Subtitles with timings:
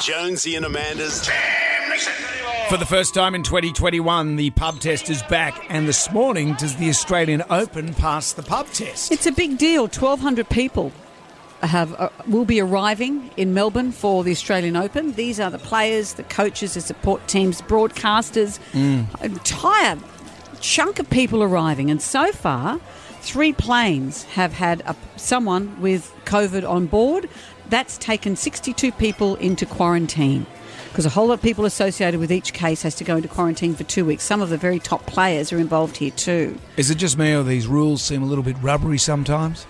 [0.00, 1.28] Jonesy and Amanda's
[2.68, 6.76] For the first time in 2021, the pub test is back, and this morning does
[6.76, 9.12] the Australian Open pass the pub test?
[9.12, 9.82] It's a big deal.
[9.82, 10.92] 1,200 people
[11.62, 15.12] have uh, will be arriving in Melbourne for the Australian Open.
[15.12, 19.22] These are the players, the coaches, the support teams, broadcasters, Mm.
[19.22, 19.98] entire
[20.60, 21.90] chunk of people arriving.
[21.90, 22.80] And so far,
[23.20, 27.28] three planes have had a, someone with COVID on board.
[27.68, 30.46] That's taken 62 people into quarantine.
[30.88, 33.74] Because a whole lot of people associated with each case has to go into quarantine
[33.74, 34.24] for two weeks.
[34.24, 36.58] Some of the very top players are involved here too.
[36.76, 39.66] Is it just me or these rules seem a little bit rubbery sometimes?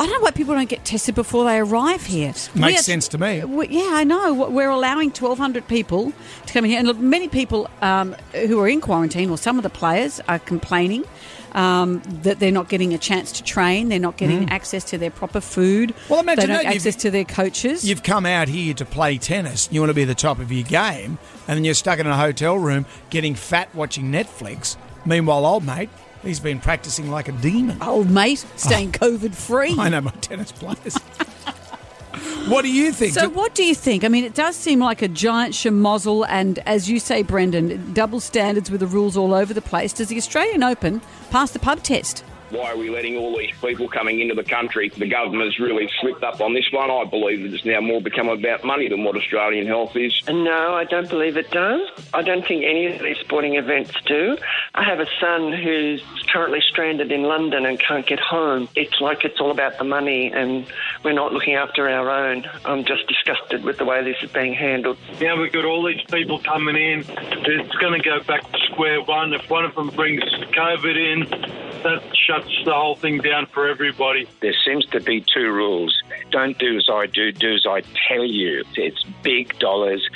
[0.00, 2.32] I don't know why people don't get tested before they arrive here.
[2.54, 3.44] We Makes are- sense to me.
[3.44, 4.32] we- yeah, I know.
[4.32, 6.14] We're allowing 1,200 people
[6.46, 6.80] to come in here.
[6.80, 11.04] And many people um, who are in quarantine, or some of the players, are complaining
[11.52, 13.90] um, that they're not getting a chance to train.
[13.90, 15.90] They're not getting access to their proper food.
[15.90, 16.08] Mm.
[16.08, 16.74] Well, imagine they don't that.
[16.76, 17.86] access to their coaches.
[17.86, 20.64] You've come out here to play tennis, you want to be the top of your
[20.64, 24.76] game, and then you're stuck in a hotel room getting fat watching Netflix.
[25.04, 25.90] Meanwhile, old mate,
[26.22, 27.82] he's been practicing like a demon.
[27.82, 29.74] Old mate, staying COVID free.
[29.78, 30.96] I know my tennis players.
[32.48, 33.14] what do you think?
[33.14, 34.04] So, what do you think?
[34.04, 38.20] I mean, it does seem like a giant schmozzle, and as you say, Brendan, double
[38.20, 39.92] standards with the rules all over the place.
[39.92, 42.24] Does the Australian Open pass the pub test?
[42.50, 44.88] Why are we letting all these people coming into the country?
[44.88, 46.90] The government's really slipped up on this one.
[46.90, 50.12] I believe that it's now more become about money than what Australian health is.
[50.28, 51.80] No, I don't believe it does.
[52.12, 54.36] I don't think any of these sporting events do.
[54.74, 58.68] I have a son who's currently stranded in London and can't get home.
[58.76, 60.66] It's like it's all about the money and
[61.04, 62.44] we're not looking after our own.
[62.64, 64.98] I'm just disgusted with the way this is being handled.
[65.20, 67.00] Now we've got all these people coming in.
[67.00, 69.32] It's going to go back to square one.
[69.32, 74.28] If one of them brings COVID in, that shuts the whole thing down for everybody.
[74.40, 76.02] there seems to be two rules.
[76.30, 78.64] Don't do as I do, do as I tell you.
[78.76, 80.08] It's big dollars.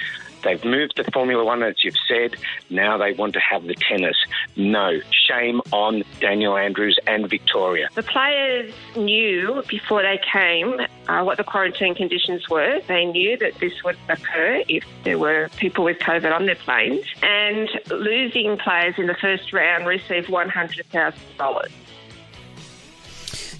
[0.45, 2.37] They've moved to Formula One, as you've said.
[2.70, 4.17] Now they want to have the tennis.
[4.56, 7.88] No, shame on Daniel Andrews and Victoria.
[7.94, 12.81] The players knew before they came uh, what the quarantine conditions were.
[12.87, 17.04] They knew that this would occur if there were people with COVID on their planes.
[17.22, 21.71] And losing players in the first round received $100,000.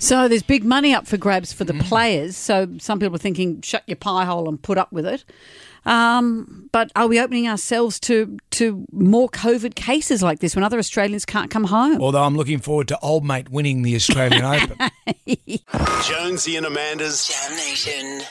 [0.05, 1.81] So there's big money up for grabs for the Mm.
[1.89, 2.37] players.
[2.37, 5.25] So some people are thinking, shut your pie hole and put up with it.
[5.87, 10.79] Um, but are we opening ourselves to to more COVID cases like this when other
[10.79, 12.01] Australians can't come home?
[12.03, 14.77] Although I'm looking forward to old mate winning the Australian Open.
[16.07, 18.23] Jonesy and Amanda's Jam Nation.